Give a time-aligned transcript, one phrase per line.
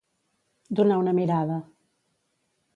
[0.79, 1.61] Donar una mirada.